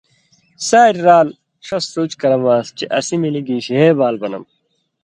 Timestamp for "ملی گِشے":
3.21-3.81